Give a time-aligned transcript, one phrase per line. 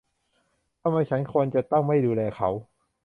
[0.81, 2.49] ทำไมฉันควรจะต้องไม่ดูแลเขา?